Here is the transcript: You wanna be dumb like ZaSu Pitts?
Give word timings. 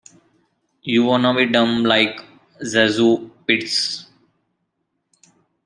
You 0.81 1.03
wanna 1.03 1.31
be 1.35 1.45
dumb 1.45 1.83
like 1.83 2.25
ZaSu 2.63 3.29
Pitts? 3.45 4.07